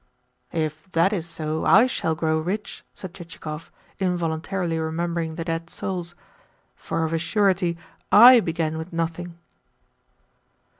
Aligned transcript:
"If 0.51 0.91
that 0.93 1.13
is 1.13 1.27
so, 1.27 1.63
I 1.63 1.85
shall 1.85 2.15
grow 2.15 2.39
rich," 2.39 2.83
said 2.95 3.13
Chichikov, 3.13 3.71
involuntarily 3.99 4.79
remembering 4.79 5.35
the 5.35 5.43
dead 5.45 5.69
souls. 5.69 6.15
"For 6.73 7.03
of 7.03 7.13
a 7.13 7.19
surety 7.19 7.77
I 8.11 8.39
began 8.39 8.79
with 8.79 8.91
nothing." 8.91 9.37